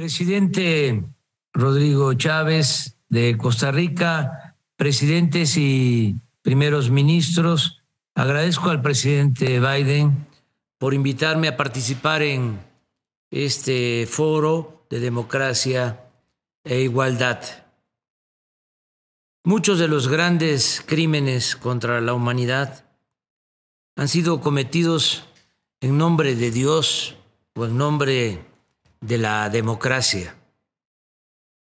[0.00, 1.04] Presidente
[1.52, 7.82] Rodrigo Chávez de Costa Rica, presidentes y primeros ministros,
[8.14, 10.26] agradezco al presidente Biden
[10.78, 12.58] por invitarme a participar en
[13.30, 16.08] este foro de democracia
[16.64, 17.42] e igualdad.
[19.44, 22.86] Muchos de los grandes crímenes contra la humanidad
[23.96, 25.26] han sido cometidos
[25.82, 27.16] en nombre de Dios
[27.54, 28.49] o en nombre
[29.00, 30.36] de la democracia.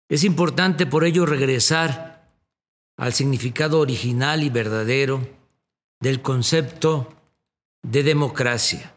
[0.08, 2.30] Es importante por ello regresar
[2.96, 5.26] al significado original y verdadero
[6.00, 7.12] del concepto
[7.82, 8.94] de democracia.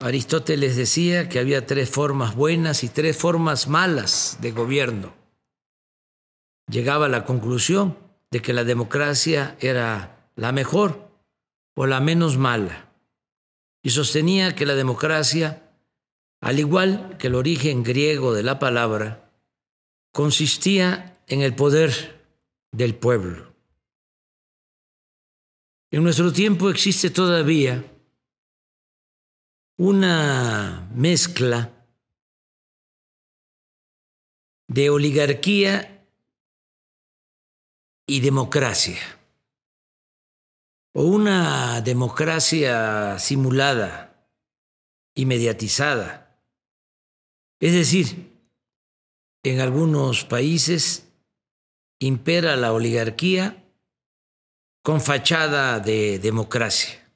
[0.00, 5.14] Aristóteles decía que había tres formas buenas y tres formas malas de gobierno.
[6.68, 7.96] Llegaba a la conclusión
[8.30, 11.08] de que la democracia era la mejor
[11.74, 12.88] o la menos mala
[13.82, 15.61] y sostenía que la democracia,
[16.42, 19.30] al igual que el origen griego de la palabra,
[20.12, 22.20] consistía en el poder
[22.72, 23.54] del pueblo.
[25.92, 27.84] En nuestro tiempo existe todavía
[29.78, 31.70] una mezcla
[34.66, 36.08] de oligarquía
[38.04, 39.00] y democracia,
[40.92, 44.28] o una democracia simulada
[45.14, 46.21] y mediatizada.
[47.62, 48.30] Es decir,
[49.42, 51.08] en algunos países
[51.98, 53.64] impera la oligarquía
[54.82, 57.10] con fachada de democracia.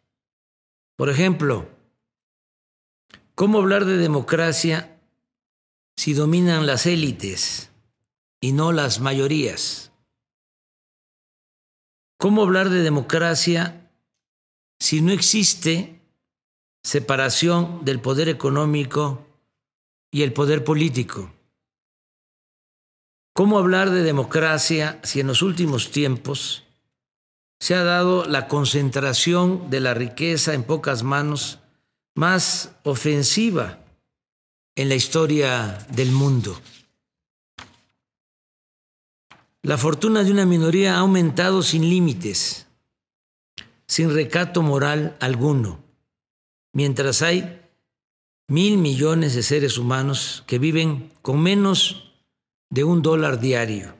[0.96, 1.76] Por ejemplo,
[3.36, 4.98] ¿Cómo hablar de democracia
[5.94, 7.70] si dominan las élites
[8.40, 9.92] y no las mayorías?
[12.18, 13.90] ¿Cómo hablar de democracia
[14.80, 16.00] si no existe
[16.82, 19.25] separación del poder económico
[20.10, 21.32] y el poder político?
[23.32, 26.64] ¿Cómo hablar de democracia si en los últimos tiempos
[27.58, 31.60] se ha dado la concentración de la riqueza en pocas manos
[32.14, 33.80] más ofensiva
[34.74, 36.60] en la historia del mundo.
[39.62, 42.68] La fortuna de una minoría ha aumentado sin límites,
[43.86, 45.82] sin recato moral alguno,
[46.72, 47.65] mientras hay
[48.48, 52.12] mil millones de seres humanos que viven con menos
[52.70, 53.96] de un dólar diario.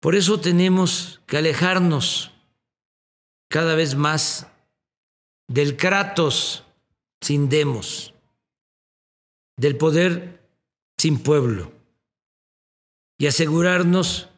[0.00, 2.32] Por eso tenemos que alejarnos
[3.48, 4.46] cada vez más
[5.46, 6.64] del Kratos
[7.20, 8.14] sin demos,
[9.58, 10.40] del poder
[10.96, 11.72] sin pueblo,
[13.18, 14.28] y asegurarnos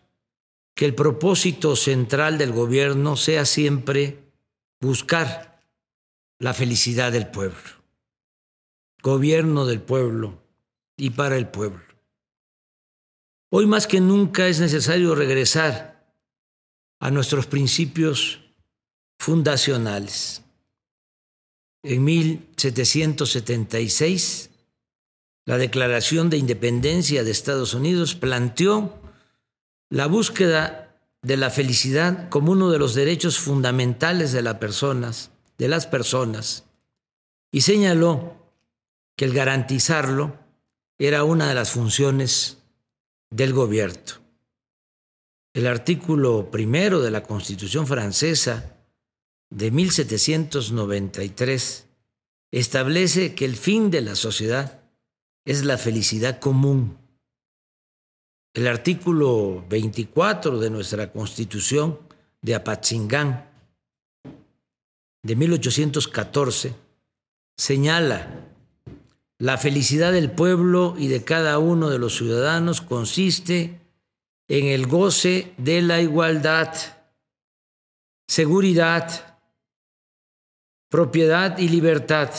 [0.75, 4.19] que el propósito central del gobierno sea siempre
[4.81, 5.63] buscar
[6.39, 7.82] la felicidad del pueblo,
[9.03, 10.41] gobierno del pueblo
[10.97, 11.83] y para el pueblo.
[13.51, 16.15] Hoy más que nunca es necesario regresar
[17.01, 18.41] a nuestros principios
[19.19, 20.43] fundacionales
[21.83, 24.51] en 1776,
[25.47, 29.01] la Declaración de Independencia de Estados Unidos planteó
[29.91, 35.67] la búsqueda de la felicidad como uno de los derechos fundamentales de, las personas, de
[35.69, 36.67] las personas
[37.51, 38.42] y señaló
[39.23, 40.37] que el garantizarlo
[40.99, 42.59] era una de las funciones
[43.31, 44.15] del gobierno.
[45.55, 48.75] El artículo primero de la Constitución francesa
[49.49, 51.87] de 1793
[52.51, 54.83] establece que el fin de la sociedad
[55.45, 56.99] es la felicidad común.
[58.55, 62.01] El artículo 24 de nuestra Constitución
[62.41, 63.49] de Apatzingán
[65.23, 66.75] de 1814
[67.57, 68.49] señala
[69.43, 73.81] la felicidad del pueblo y de cada uno de los ciudadanos consiste
[74.47, 76.73] en el goce de la igualdad,
[78.29, 79.41] seguridad,
[80.89, 82.31] propiedad y libertad.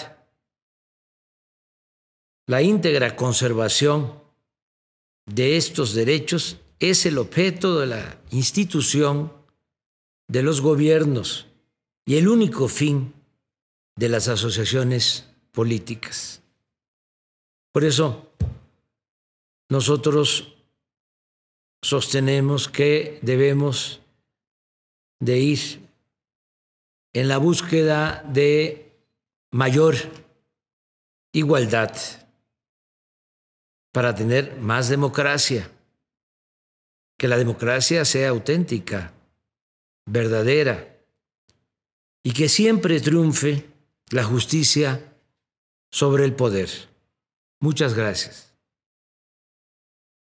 [2.48, 4.24] La íntegra conservación
[5.26, 9.34] de estos derechos es el objeto de la institución
[10.30, 11.48] de los gobiernos
[12.06, 13.14] y el único fin
[13.98, 16.43] de las asociaciones políticas.
[17.74, 18.32] Por eso,
[19.70, 20.56] nosotros
[21.82, 24.00] sostenemos que debemos
[25.20, 25.90] de ir
[27.14, 28.92] en la búsqueda de
[29.52, 29.96] mayor
[31.34, 31.96] igualdad
[33.92, 35.72] para tener más democracia,
[37.18, 39.14] que la democracia sea auténtica,
[40.06, 40.96] verdadera,
[42.24, 43.68] y que siempre triunfe
[44.12, 45.16] la justicia
[45.92, 46.93] sobre el poder.
[47.64, 48.53] Muchas gracias.